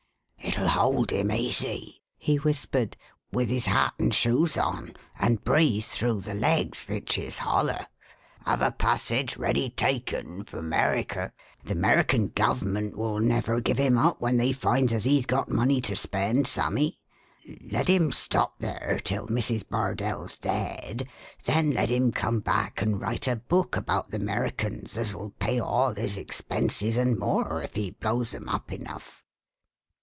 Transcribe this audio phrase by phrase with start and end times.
[0.43, 2.97] "It'll hold him easy," he whispered,
[3.31, 7.87] "with his hat and shoes on, and breathe through the legs, vich is holler.
[8.45, 11.31] Have a passage ready taken for 'Mericker.
[11.63, 15.79] The 'Merikin gov'ment will never give him up when they finds as he's got money
[15.81, 16.99] to spend, Sammy.
[17.69, 19.67] Let him stop there till Mrs.
[19.69, 21.07] Bardell's dead,
[21.45, 25.93] then let him come back and write a book about the 'Merikins as'll pay all
[25.95, 29.19] his expenses and more if he blows 'em up enough."